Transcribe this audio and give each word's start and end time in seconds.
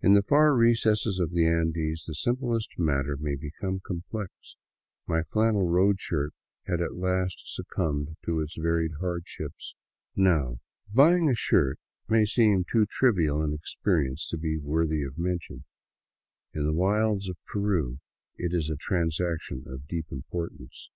In 0.00 0.12
the 0.12 0.22
far 0.22 0.54
recesses 0.54 1.18
of 1.18 1.32
the 1.32 1.44
Andes 1.44 2.04
the 2.06 2.14
simplest 2.14 2.68
matter 2.78 3.16
may 3.16 3.34
become 3.34 3.80
complex. 3.84 4.30
My 5.08 5.24
flannel 5.24 5.66
road 5.68 5.98
shirt 5.98 6.32
had 6.68 6.80
at 6.80 6.94
last 6.94 7.42
succumbed 7.46 8.14
to 8.26 8.38
its 8.40 8.54
varied 8.56 8.92
hardships. 9.00 9.74
Now, 10.14 10.60
buying 10.88 11.28
a 11.28 11.34
shirt 11.34 11.80
may 12.06 12.24
seem 12.24 12.62
too 12.70 12.86
trivial 12.86 13.42
an 13.42 13.52
experience 13.52 14.28
to 14.28 14.36
be 14.38 14.56
worthy 14.56 15.02
of 15.02 15.18
mention; 15.18 15.64
in 16.52 16.64
the 16.64 16.72
wilds 16.72 17.28
of 17.28 17.36
Peru 17.44 17.98
it 18.36 18.54
is 18.54 18.70
a 18.70 18.76
transaction 18.76 19.64
of 19.66 19.88
deep 19.88 20.12
importance. 20.12 20.90